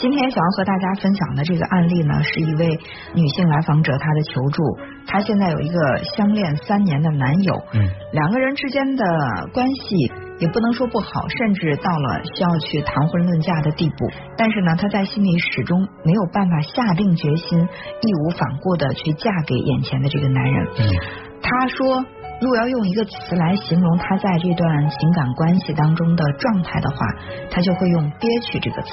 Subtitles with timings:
[0.00, 2.66] 今天想要和大家分享的这个案例呢，是一位
[3.12, 4.62] 女性来访者她的求助。
[5.06, 9.04] 她现在有一个相恋三年的男友，嗯，两个人之间的
[9.52, 14.08] 关系也不能说不好，甚至到了需要去谈婚论嫁的地步。
[14.38, 20.66] 但是呢，她在心里始终没有办法下定决心，义无反顾的去嫁给眼前的这个男人。
[20.78, 20.80] 嗯，
[21.42, 22.02] 她说，
[22.40, 26.96] 如果要用一个词来形容她在这段情感关系当中的状态的话，
[27.50, 28.90] 她就会用憋屈这个词。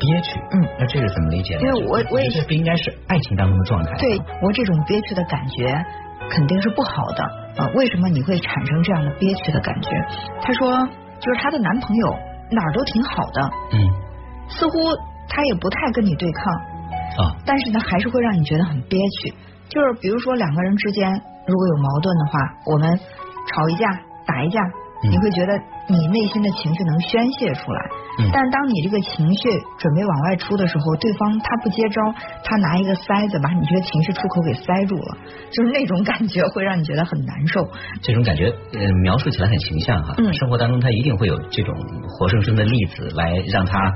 [0.00, 1.60] 憋屈，嗯，那这是怎么理解呢？
[1.60, 3.92] 因为我我也这不应该是爱情当中的状态。
[3.98, 5.76] 对我这种憋屈的感觉
[6.30, 7.22] 肯定是不好的
[7.60, 7.68] 啊！
[7.74, 9.90] 为什么你会产生这样的憋屈的感觉？
[10.40, 10.72] 她说，
[11.20, 12.18] 就是她的男朋友
[12.50, 13.78] 哪儿都挺好的，嗯，
[14.48, 14.72] 似乎
[15.28, 16.54] 他也不太跟你对抗
[17.26, 19.34] 啊，但是呢，还是会让你觉得很憋屈。
[19.68, 21.12] 就是比如说两个人之间
[21.46, 22.98] 如果有矛盾的话，我们
[23.46, 23.86] 吵一架、
[24.26, 24.60] 打一架，
[25.04, 25.52] 嗯你会觉得
[25.90, 27.80] 你内心的情绪能宣泄出来。
[28.18, 32.02] 嗯但当你这个情绪准备往外出的时候，对方他不接招，
[32.44, 35.16] 他拿一个塞子把你这个情绪出口给塞住了，
[35.50, 37.66] 就是那种感觉会让你觉得很难受。
[38.02, 40.14] 这种感觉呃描述起来很形象哈。
[40.18, 41.74] 嗯生活当中他一定会有这种
[42.08, 43.92] 活生生的例子来让他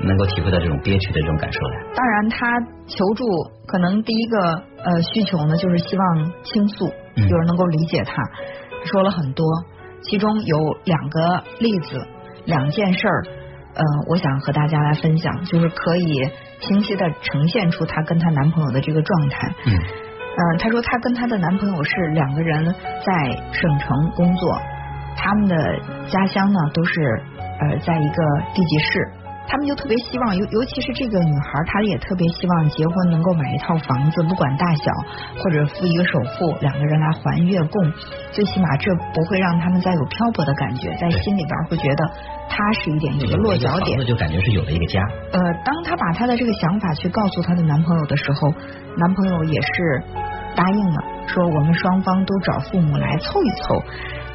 [0.00, 1.76] 能够体会到这种憋屈的这种感受来。
[1.94, 3.24] 当然，他求助
[3.66, 4.38] 可能第一个
[4.84, 8.22] 呃需求呢，就是希望倾诉，嗯有人能够理解他。
[8.84, 9.44] 说了很多，
[10.08, 12.06] 其中有两个例子，
[12.44, 13.24] 两件事儿，
[13.74, 16.22] 呃，我想和大家来分享，就是可以
[16.60, 19.52] 清晰的呈现出她跟她男朋友的这个状态。
[19.66, 22.72] 嗯嗯，她说她跟她的男朋友是两个人
[23.04, 24.58] 在省城工作，
[25.16, 25.56] 他们的
[26.08, 27.00] 家乡呢都是
[27.40, 28.22] 呃在一个
[28.54, 29.10] 地级市，
[29.48, 34.92] 他们就特别希望，尤尤其是这个女孩，她也特别希望结婚能够买一套房子，不管大小，
[35.38, 37.92] 或者付一个首付，两个人来还月供，
[38.32, 42.04] 最起码这不会让他们再有漂泊的感觉，在心里边会觉得
[42.48, 44.04] 踏实一点，有个落脚点房子。
[44.04, 45.00] 就感觉是有了一个家。
[45.32, 48.52] 呃，当她把她的这个想法去告诉她的男朋友的时候，
[48.96, 50.02] 男朋友也是
[50.56, 53.82] 答应了，说我们双方都找父母来凑一凑，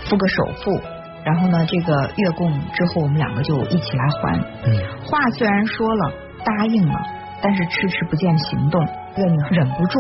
[0.09, 0.79] 付个首付，
[1.23, 4.39] 然后呢，这个月供之后我们两个就一起来还。
[4.65, 6.11] 嗯话虽然说了，
[6.43, 6.99] 答应了，
[7.41, 8.85] 但是迟迟不见行动。
[9.15, 9.99] 这个女孩忍不住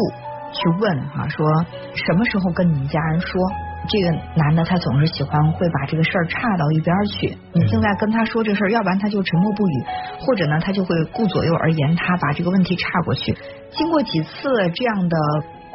[0.53, 1.45] 去问哈、说
[1.93, 3.41] 什么时候跟你们家人说？
[3.89, 7.35] 这个男的他总是喜欢会把这个事儿岔到一边儿去。
[7.51, 9.83] 你现在跟他说这事儿，要不然他就沉默不语，
[10.19, 13.35] 或者呢他就会顾左右而言他，把这个问题岔过去。
[13.71, 15.17] 经过几次这样的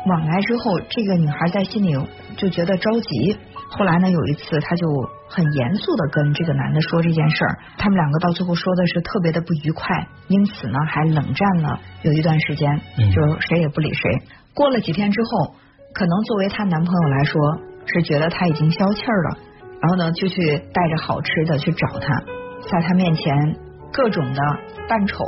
[0.07, 1.99] 往来之后，这个女孩在心里
[2.37, 3.37] 就觉得着急。
[3.69, 4.87] 后来呢，有一次她就
[5.29, 14.11] 很严肃的跟这个男的说这件事儿，他们两个到最后说的是特别的不愉快，因此呢还冷战了有一段时间，嗯就谁也不理谁。
[14.55, 15.55] 过了几天之后，
[15.93, 17.41] 可能作为她男朋友来说
[17.87, 19.39] 是觉得她已经消气儿了，
[19.81, 20.37] 然后呢就去
[20.73, 22.23] 带着好吃的去找她，
[22.71, 23.57] 在她面前
[23.93, 24.41] 各种的
[24.89, 25.25] 扮丑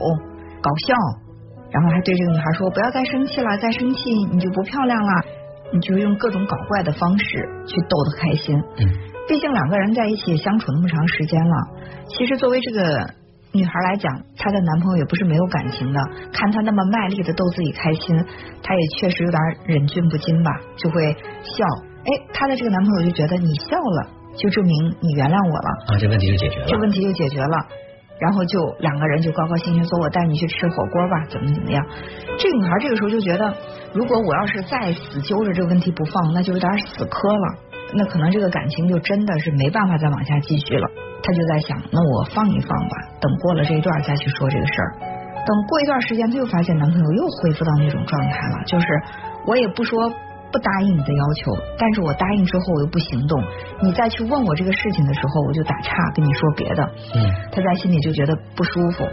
[0.63, 0.95] 搞笑，
[1.71, 5.13] 然后还对这个女孩说不要再生气了，再生气你就不漂亮了。
[5.73, 7.25] 你就用各种搞怪的方式
[7.67, 8.57] 去逗她开心。
[8.79, 11.57] 嗯毕竟两个人在一起相处那么长时间了，
[12.09, 13.11] 其实作为这个
[13.53, 16.01] 女孩来讲，她的男朋友也不是没有感情的。
[16.33, 18.17] 看她那么卖力的逗自己开心，
[18.63, 21.13] 她也确实有点忍俊不禁吧，就会
[21.43, 21.67] 笑。
[22.07, 26.67] 哎，她的这个男朋友就觉得你笑了，就证明你原谅我了，啊，这问题就解决了。
[26.67, 27.57] 这问题就解决了。
[28.21, 31.85] 然后就两个人就高高兴兴说：“我带你去吃火锅吧，怎么怎么样？”
[32.39, 33.55] 这女孩这个时候就觉得，
[33.95, 37.55] 如果我要是再死揪着这个问题不放，那就有点死磕了。
[37.95, 40.89] 那可能这个感情就真的是没办法再往下继续了。
[41.23, 44.93] 她就在想，那我放一放吧，等过了这一段再去说这个事儿。
[45.47, 48.87] 等过一段时间，她又发现男朋友又恢复到那种状态了，就是
[49.47, 50.13] 我也不说
[50.51, 53.43] 不答应你的要求，但是我答应之后我又不行动，
[53.83, 56.83] 你再去问我这个事情的时候，我就打岔跟你说别的。
[57.15, 59.05] 嗯他在心里就觉得不舒服。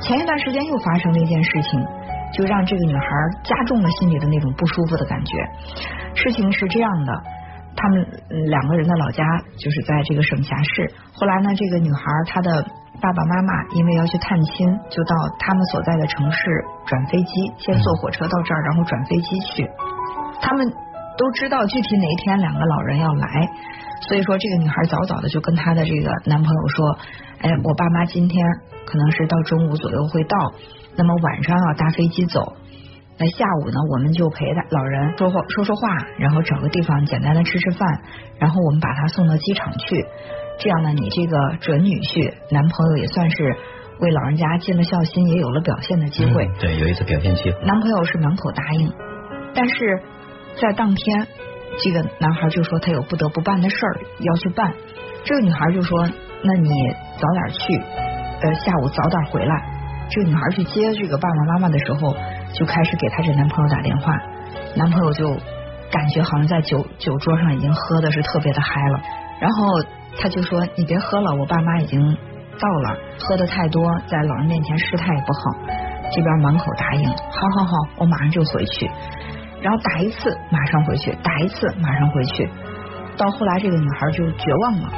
[0.00, 1.80] 前一段时间又发生了一件事情，
[2.32, 3.06] 就让这个女孩
[3.42, 5.36] 加重了心里的那种不舒服的感觉。
[6.14, 7.12] 事情是这样的，
[7.76, 9.24] 他们嗯两个人的老家
[9.58, 10.90] 就是在这个省辖市。
[11.12, 12.64] 后来呢，这个女孩她的
[13.02, 16.38] 爸爸妈妈因为要去探亲，就到他们所在的城市
[16.86, 19.68] 转飞机，先坐火车到这儿，然后转飞机去。
[20.40, 20.66] 他们
[21.18, 23.48] 都知道具体哪一天两个老人要来，
[24.08, 26.98] 所以说这个女孩早早的就跟她的这个男朋友说
[27.42, 28.44] ：“哎，我爸妈今天
[28.86, 30.36] 可能是到中午左右会到，
[30.96, 32.56] 那么晚上要搭飞机走。
[33.18, 38.00] 那下午呢，我们就陪他老人说话说说话，然后找个地方简单的吃吃饭，
[38.38, 40.06] 然后我们把他送到机场去。
[40.58, 43.56] 这样呢，你这个准女婿男朋友也算是
[44.00, 46.46] 为老人家尽了孝心，也有了表现的机会。
[46.46, 47.60] 嗯对，有一次表现机会。
[47.66, 48.90] 男朋友是满口答应，
[49.54, 50.02] 但是
[50.56, 51.26] 在当天，
[51.78, 54.72] 这个男孩就说他有不得不办的事儿要去办。
[55.24, 56.08] 这个女孩就说
[56.42, 56.70] ：“那你
[57.16, 57.76] 早点去，
[58.42, 59.54] 呃，下午早点回来。”
[60.10, 60.64] 这个女孩去。
[60.64, 62.14] 接这个爸爸妈妈的时候，
[62.52, 64.12] 就开始给她这男朋友打电话，
[64.74, 65.28] 男朋友就
[65.90, 69.00] 感觉好像在酒酒桌上已经喝的是特别的嗨了，
[69.40, 69.66] 然后
[70.20, 75.40] 他就说你别喝了，我爸妈已经到了，喝的太多在老人面前失态也不好。
[76.12, 78.90] 这边满口答应，好好好，我马上就回去。
[79.62, 82.48] 然后打一次，马上回去；打一次，马上回去。
[83.16, 84.88] 到后来，这个女孩就绝望了，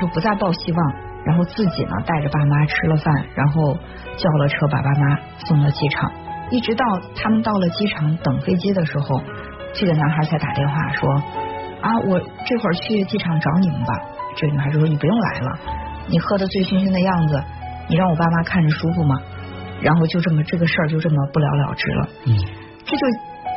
[0.00, 0.94] 就不再抱希望，
[1.24, 3.74] 然后自己呢带着爸妈吃了饭，然后
[4.16, 6.10] 叫了车把爸妈送到机场。
[6.50, 6.84] 一直到
[7.16, 9.20] 他们到了机场等飞机的时候，
[9.74, 11.10] 这个男孩才打电话说
[11.82, 13.92] ：“啊，我这会儿去机场找你们吧。”
[14.38, 15.58] 这个女孩就说：“你不用来了，
[16.06, 17.42] 你喝的醉醺醺的样子，
[17.88, 19.18] 你让我爸妈看着舒服吗？”
[19.82, 22.08] 然后就这么这个事儿就这么不了了之了。
[22.26, 22.32] 嗯，
[22.84, 23.06] 这就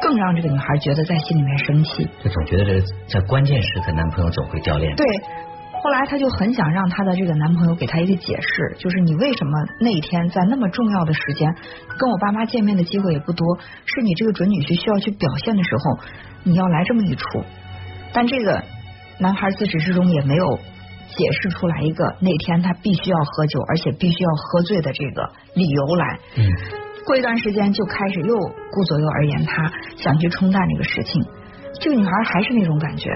[0.02, 2.08] 更让这个女孩觉得在心里面生气。
[2.24, 5.04] 就总觉得这在关键时刻，男朋友总会掉链子。
[5.04, 5.18] 对，
[5.84, 9.52] 后来她就很想让她的这个男朋友给她一个解释，就是你为什么
[9.82, 11.54] 那一天在那么重要的时间
[11.98, 16.00] 跟我爸妈见面的机会也不多，是你这个准女婿需要去表现的时候，
[16.44, 17.44] 你要来这么一出。
[18.14, 18.64] 但这个
[19.20, 20.60] 男孩自始至终也没有。
[21.10, 26.20] 解释出来一个那天他必须要喝酒，而且必须要喝醉的这个理由来。
[26.38, 26.46] 嗯，
[27.10, 31.26] 过一段时间就开始又顾左右而言他，想去冲淡这个事情。
[31.82, 33.10] 这个女孩还是那种感觉，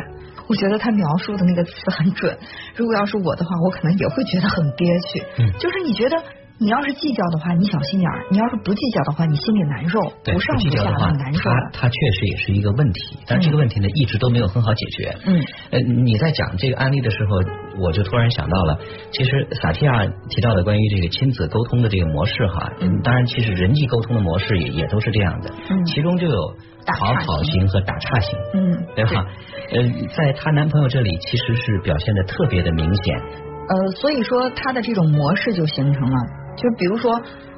[0.47, 2.35] 我觉得她描述的那个词很准。
[2.75, 5.23] 如果要是我的话，我可能也会觉得很憋屈。
[5.37, 6.17] 嗯，就是你觉得。
[6.59, 11.49] 你要是计较的话，你小心眼儿；你要是不计较的话，你心里难受，不上不下很难受。
[11.49, 15.17] 他他确实也是一个问题，但这个问题呢，一直都没有很好解决。
[15.25, 15.41] 嗯，
[15.71, 18.79] 呃，你在讲这个案例的时候，我就突然想到了，
[19.11, 22.71] 其实萨提亚提到的关于这个亲子沟通的这个模式哈，
[23.03, 26.55] 当然其实人际沟通的模式也也都是这样的，嗯，其中就有
[26.85, 29.25] 讨好型和打岔型，嗯，对吧？
[29.71, 29.83] 呃，
[30.15, 33.19] 在她男朋友这里其实是表现的特别的明显。
[33.65, 36.17] 呃，所以说他的这种模式就形成了。
[36.55, 37.11] 就比如说，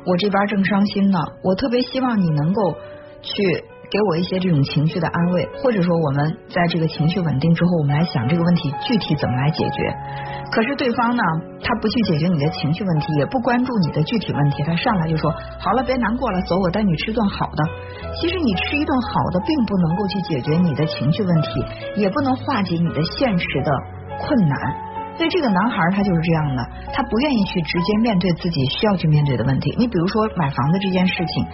[0.05, 2.73] 我这边正伤心呢，我特别希望你能够
[3.21, 3.43] 去
[3.89, 9.93] 给我一些这种情绪的安慰，或者说我们在这个情绪稳定之后，我们来想这个问题具体怎么来解决。
[10.51, 11.23] 可是对方呢，
[11.61, 17.63] 他不去解决你的情绪问题，也不关注你的具体问题，他上来就说好了，别难过了，走，我带你吃顿好的。
[18.21, 21.49] 其实你吃一顿好的，并不能够去解决你的情绪问题，
[21.97, 23.71] 也不能化解你的现实的
[24.19, 24.84] 困难。
[25.17, 29.73] 所以这个男孩他就是这样的，他不愿意去直接面对自己需要去面对的问题。
[29.77, 31.45] 你比如说买房子这件事情，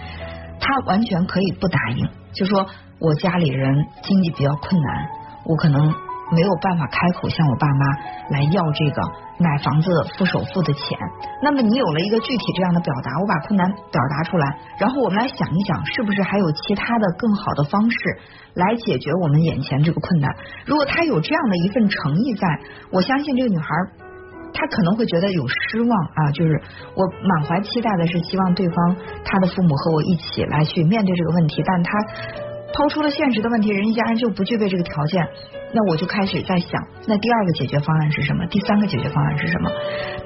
[0.60, 2.66] 他完全可以不答应，就说
[2.98, 5.08] 我家里人经济比较困难，
[5.46, 5.94] 我可能。
[6.32, 7.86] 没有办法开口向我爸妈
[8.30, 9.02] 来要这个
[9.38, 10.98] 买房子付首付的钱，
[11.42, 17.98] 那么你有了一个具体这样的表达，我把困难表达出来，然后我们来想一想，是不是还有其他的更好的方式
[18.54, 20.34] 来解决我们眼前这个困难？
[20.64, 22.48] 如果他有这样的一份诚意，在
[22.90, 23.90] 我相信这个女孩儿
[24.54, 26.60] 她可能会觉得有失望啊，就是
[26.94, 31.90] 我满怀期待的是希望对方她的父母和我一起来去面对这个问题，但她
[32.74, 35.26] 抛出了现实的问题，人一家人就不具备这个条件。
[35.74, 38.44] 那我就开始在想，那第二个解决方案是什么？
[38.46, 39.70] 第三个解决方案是什么？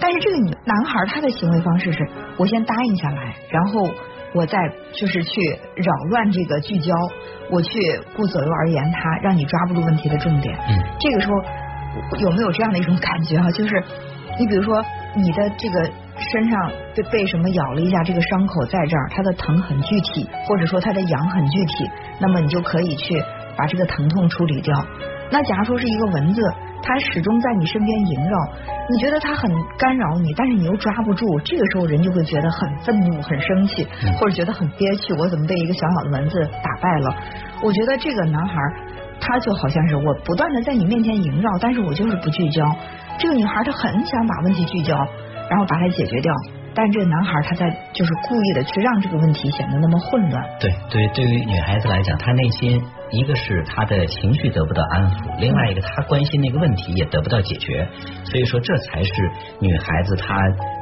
[0.01, 1.99] 但是这个女男孩他的行为方式是，
[2.37, 3.89] 我先答应下来，然后
[4.35, 4.59] 我再
[4.93, 5.41] 就是去
[5.77, 6.93] 扰乱这个聚焦，
[7.51, 7.79] 我去
[8.17, 10.57] 顾左右而言他，让你抓不住问题的重点。
[10.69, 11.35] 嗯，这个时候
[12.19, 13.49] 有没有这样的一种感觉啊？
[13.53, 13.83] 就是
[14.39, 14.85] 你比如说
[15.15, 23.23] 你的这个身上被被什么咬了一下，这个伤口在这儿，它的疼很具体，或者说它的痒很具体，那么你就可以去
[23.57, 24.75] 把这个疼痛处理掉。
[25.31, 26.41] 那假如说是一个蚊子，
[26.83, 28.37] 它始终在你身边萦绕，
[28.89, 33.87] 你觉得它很干扰你，但是你又抓不住，这个时候人就会觉得很愤怒、很生气，
[34.19, 35.13] 或者觉得很憋屈。
[35.15, 37.17] 我怎么被一个小小的蚊子打败了？
[37.63, 38.55] 我觉得这个男孩
[39.21, 42.65] 他就好像是我不断的在你面前萦绕，但是我就是不聚焦。
[43.19, 44.95] 这个女孩她很想把问题聚焦，
[45.49, 46.33] 然后把它解决掉。
[46.79, 50.45] 但这个男孩他在就是故意的去让这个问题显得那么混乱。
[50.61, 52.79] 对对，对于女孩子来讲，她内心
[53.13, 57.89] 一个是她的情绪得不到安抚，另外一个她关心那个问题也得不到解决，
[58.25, 59.11] 所以说这才是
[59.59, 60.37] 女孩子她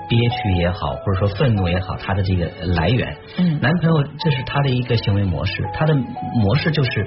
[0.08, 3.16] 憋屈也好，或者说愤怒也好，她的这个来源。
[3.38, 7.06] 嗯，男朋友这是他的一个行为模式，他的模式就是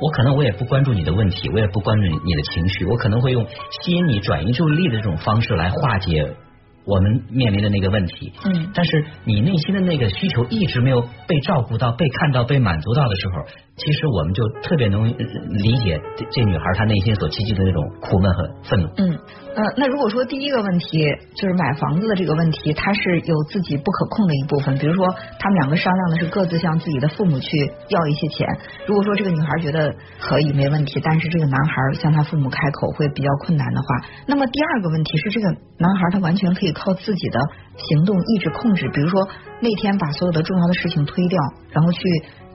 [0.00, 3.46] 我可能我也不关注你的问题，我也不关注你的情绪，我可能会用
[3.82, 6.34] 吸引你、转移注意力的这种方式来化解。
[6.84, 13.34] 我们面临的那个问题，嗯，但是你内心的那个需求一直没有被照顾到、被看到、被满足到的时候，
[13.76, 18.88] 其实我们就特别能理解这这女孩她内心所积聚的那种苦闷和愤怒。
[18.96, 19.14] 嗯，
[19.54, 20.98] 呃，那如果说第一个问题
[21.36, 25.06] 就是买房子的这个问题，它是有自己不可控的一部分，比如说
[25.38, 27.56] 他们两个商量的是各自向自己的父母去
[27.90, 28.44] 要一些钱，
[28.88, 33.86] 如果说这个女孩觉得可以没问题，但是这个男孩向他父母开口会比较困难的话，
[34.26, 35.46] 那么第二个问题是这个
[35.78, 36.71] 男孩他完全可以。
[36.72, 37.40] 靠自己的
[37.76, 39.28] 行动意志控制，比如说
[39.60, 41.38] 那天把所有的重要的事情推掉，
[41.70, 42.00] 然后去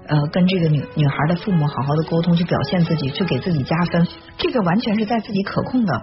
[0.08, 4.08] 呃跟这个女女孩的父母好好的沟通，去表现自己，去给自己加分，
[4.38, 5.94] 这个完全是在自己可控的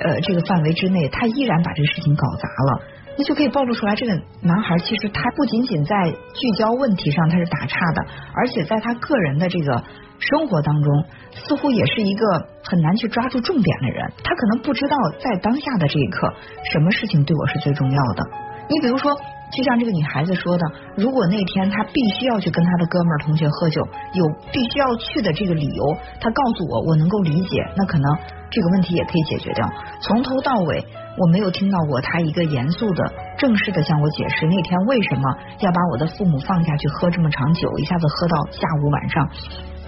[0.00, 2.80] 呃这个范围之内，他依然把这个事情搞砸了。
[3.16, 8.02] 那就可以暴露出来，这个男孩其实他不仅仅在聚焦问题上他是打岔的，
[8.34, 9.82] 而且在他个人的这个
[10.18, 12.26] 生活当中，似乎也是一个
[12.64, 14.12] 很难去抓住重点的人。
[14.22, 16.32] 他可能不知道在当下的这一刻，
[16.72, 18.24] 什么事情对我是最重要的。
[18.68, 19.12] 你比如说，
[19.52, 20.64] 就像这个女孩子说的，
[20.96, 23.80] 如果那天她必须要去跟她的哥们儿同学喝酒，
[24.12, 28.16] 有必须要去的这个理由，她告诉我，我能够理解，那可能
[28.50, 29.68] 这个问题也可以解决掉。
[30.00, 30.84] 从头到尾。
[31.16, 33.04] 我没有听到过她一个严肃的、
[33.38, 35.22] 正式的向我解释那天为什么
[35.60, 39.28] 要把我的父母放下去喝这么长酒，一下子喝到下午晚上。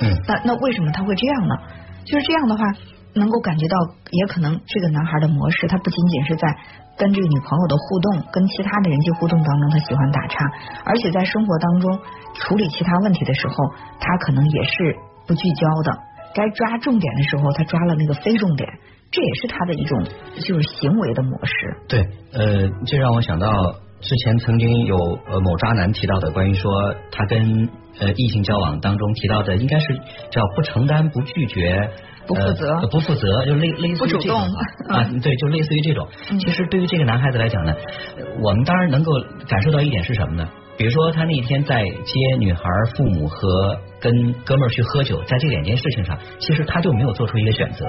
[0.03, 1.57] 嗯，那那为什么他会这样呢？
[2.05, 2.63] 就是这样的话，
[3.19, 3.77] 能够感觉到，
[4.11, 6.47] 也可能这个男孩的模式，他不仅仅是在
[6.97, 10.45] 跟这个女朋友的互动、跟其他的人际互动当中，他喜欢打岔，
[10.85, 11.99] 而且在生活当中
[12.35, 13.55] 处理其他问题的时候，
[14.01, 14.97] 他可能也是
[15.27, 15.99] 不聚焦的。
[16.35, 18.69] 该抓重点的时候，他抓了那个非重点。
[19.11, 20.05] 这也是他的一种
[20.45, 21.53] 就是行为的模式。
[21.89, 22.01] 对，
[22.33, 23.49] 呃，这让我想到
[24.01, 24.97] 之前曾经有
[25.31, 27.71] 呃某渣男提到的关于说他跟
[28.01, 29.87] 呃异性交往当中提到的，应该是
[30.31, 31.89] 叫不承担、不拒绝、
[32.27, 34.41] 不负责、不负责，就类类似于这种
[34.89, 36.09] 啊，对，就类似于这种。
[36.41, 37.75] 其实对于这个男孩子来讲呢，
[38.41, 39.13] 我们当然能够
[39.49, 40.49] 感受到一点是什么呢？
[40.77, 42.63] 比如说他那天在接女孩
[42.97, 43.79] 父母和。
[43.99, 44.13] 跟
[44.45, 47.85] 哥们儿去喝酒，在这两件事情上，其实他就没有做出一个选择，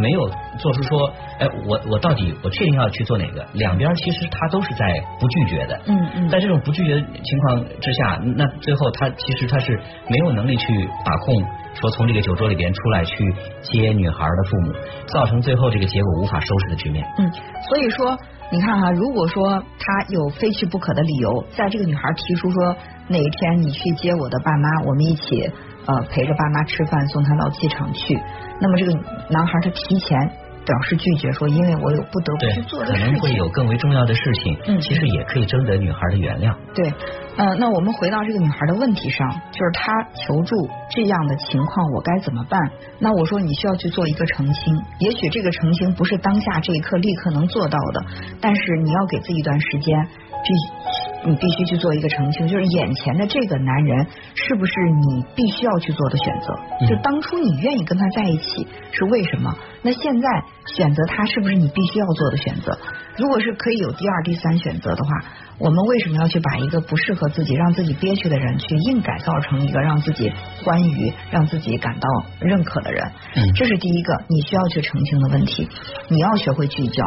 [0.00, 0.28] 没有
[0.58, 3.46] 做出说，哎，我我到底我确定要去做哪个？
[3.52, 5.80] 两边其实他都是在不拒绝的。
[5.86, 9.78] 嗯嗯，在这种不拒绝情况之下，那最后他其实他是
[10.08, 10.66] 没有能力去
[11.04, 11.44] 把控，
[11.74, 14.72] 说从这个酒桌里边出来去接女孩的父母，
[15.08, 17.06] 造成最后这个结果无法收拾的局面。
[17.18, 17.30] 嗯，
[17.68, 18.18] 所以说。
[18.52, 22.76] 你看哈，如果说他有非去不可的理由，在这个女孩提出说
[23.08, 25.50] 哪一天你去接我的爸妈，我们一起
[25.86, 28.18] 呃陪着爸妈吃饭，送他到机场去，
[28.60, 28.92] 那么这个
[29.28, 30.18] 男孩他提前。
[30.64, 34.56] 表示拒绝，说因为我有不得不去做的事情，可能会有更为重要的事情。
[34.66, 36.54] 嗯，其实也可以征得女孩的原谅。
[36.74, 36.92] 对，
[37.36, 40.54] 嗯，那我们回到这个女孩的问题上，就是她求助
[40.90, 42.60] 这样的情况，我该怎么办？
[42.98, 48.04] 那我说你需要去做一个澄清，也许这个澄清不是当下这一刻立刻能做到的，
[48.40, 50.08] 但是你要给自己一段时间。
[50.42, 50.54] 必
[51.26, 54.72] 你必须去做一个澄清，就是眼前的这个男人是不是
[55.06, 56.86] 你必须要去做的选择？
[56.86, 59.54] 就当初你愿意跟他在一起是为什么？
[59.82, 60.28] 那现在
[60.76, 62.76] 选择他是不是你必须要做的选择？
[63.16, 65.10] 如果是可以有第二、第三选择的话，
[65.58, 70.32] 我们为什么要去把一个不适合自己、让自己憋屈的人去硬改造成一个让自己
[70.64, 72.08] 欢愉、让自己感到
[72.40, 73.04] 认可的人？
[73.36, 75.68] 嗯，这是第一个你需要去澄清的问题。
[76.08, 77.04] 你要学会聚焦。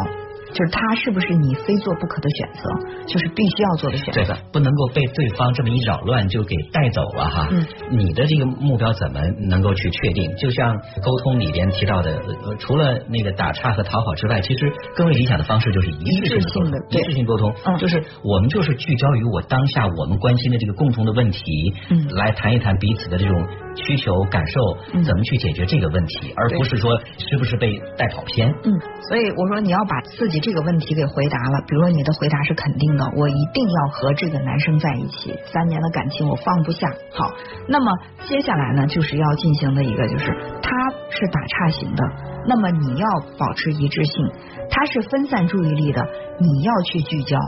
[0.53, 7.47] 就是他是不是你非做不可的选择，就是必须要做的选择，不能够被对方这么一扰乱就给带走了哈。
[7.51, 9.19] 嗯，你的这个目标怎么
[9.49, 10.33] 能够去确定？
[10.37, 12.21] 就像沟通里边提到的，
[12.59, 28.47] 除了那个打岔和讨好之外，其实更为理想的方式就是一致性的一致性沟通，就是我们就是聚焦于我当下我们关心的这个共同的问题，嗯，来谈一谈彼此的这种需求感受，怎么去解决这个问题，而不是说是不是被带跑偏。
[28.49, 28.69] 嗯，
[29.09, 30.43] 所以我说你要把自己。
[30.43, 36.85] 这个问题给回答了，比如说你的回答是肯定的，我一定要和这个男生在一起，三年的感情我放不下。
[37.13, 37.31] 好，
[37.69, 40.25] 那么接下来呢，就是要进行的一个，就是
[40.61, 40.69] 他
[41.09, 42.03] 是打岔型的，
[42.45, 44.27] 那么你要保持一致性；
[44.69, 46.05] 他是分散注意力的，
[46.41, 47.39] 你要去聚焦。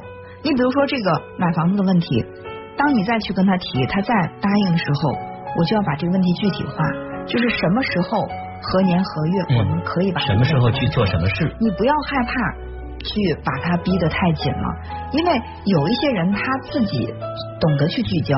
[0.41, 2.23] 你比如说这个买房子的问题，
[2.77, 5.17] 当你再去跟他提，他再答应的时候，
[5.57, 6.75] 我就要把这个问题具体化，
[7.25, 8.27] 就是什么时候
[8.61, 12.65] 何年何月我们可以把什么时候去做什么事，你不要害怕。
[13.05, 13.11] 去
[13.45, 14.75] 把他逼得太紧了，
[15.11, 16.39] 因为有一些人他
[16.71, 17.13] 自己
[17.59, 18.35] 懂得去聚焦，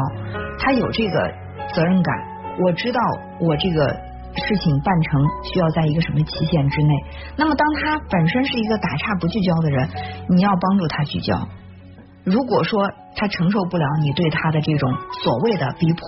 [0.60, 1.34] 他有这个
[1.74, 2.14] 责任感。
[2.60, 3.00] 我知道
[3.40, 3.88] 我这个
[4.36, 6.94] 事情办成需要在一个什么期限之内。
[7.38, 9.88] 那么，当他本身是一个打岔不聚焦的人，
[10.28, 11.48] 你要帮助他聚焦。
[12.26, 14.94] 如果说他承受不了你对他的这种
[15.24, 16.02] 所谓的逼迫，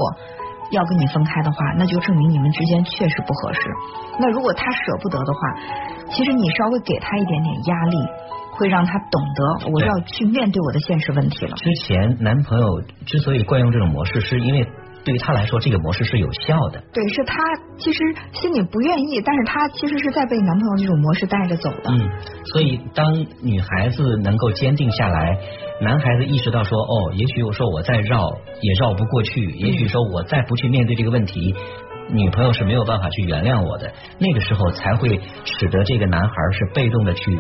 [0.72, 3.60] 要跟你分开的话，那就证明你们之间确实不合适。
[4.20, 5.40] 那如果他舍不得的话，
[6.12, 7.98] 其实你稍微给他一点点压力。
[8.52, 11.56] 会让他懂得我要去面对我的现实问题了。
[11.56, 14.68] 之前男朋友之所以惯用这种模式，是因为
[15.04, 16.84] 对于他来说这个模式是有效的。
[16.94, 17.36] 对，是他
[17.78, 18.00] 其实
[18.34, 21.92] 心里不愿意，但是他其实是在被男朋友这种模式带着走的。
[21.92, 22.10] 嗯，
[22.46, 25.38] 所以当女孩子能够坚定下来，
[25.82, 28.30] 男孩子意识到说，哦，也许我说我再绕
[28.62, 31.56] 也绕不过去，也许说我再不去面对这个问题，
[32.10, 33.92] 女朋友是没有办法去原谅我的。
[34.20, 37.40] 那个时候才会使得这个男孩是被动的去。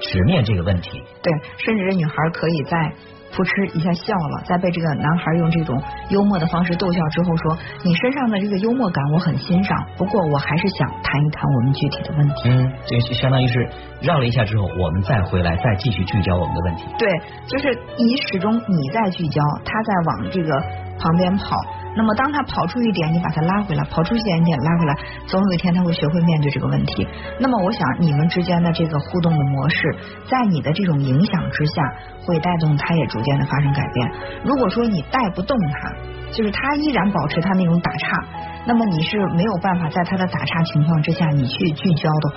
[0.00, 1.00] 直面这个问题。
[1.22, 2.92] 对，甚至这女孩可以在。
[3.34, 5.74] 扑哧一下笑了，在被这个男孩用这种
[6.10, 13.68] 幽默的方式逗笑之后，说：“你身上的这个幽默感我很欣赏，不过我还是想谈一谈我们具体的问题。”嗯，这就相当于是
[14.00, 16.86] 绕了一下之后，我们再回来再继续聚焦我们的问题。
[16.96, 17.10] 对，
[17.46, 20.50] 就是你始终你在聚焦，他在往这个
[20.98, 21.56] 旁边跑。
[21.96, 24.94] 那么，当他跑出一点，你把他拉回来；跑出一点点，拉回来。
[25.26, 27.06] 总有一天，他会学会面对这个问题。
[27.38, 29.96] 那么，我想你们之间的这个互动的模式，
[30.28, 31.82] 在你的这种影响之下，
[32.26, 34.10] 会带动他也逐渐的发生改变。
[34.44, 35.92] 如果说你带不动他，
[36.32, 38.24] 就是他依然保持他那种打岔，
[38.66, 42.36] 那么你是没有办法在他的打岔情况之下，你去聚焦的话，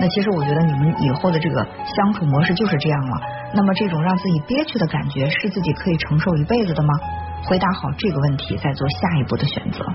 [0.00, 1.62] 那其实我觉得你们以后的这个
[1.94, 3.20] 相处模式就是这样了。
[3.52, 6.88] 那么，这种让自己憋屈的感觉，是自己可以承受一辈子的吗？
[7.46, 9.86] 回答好这个问题，再做下一步的选择。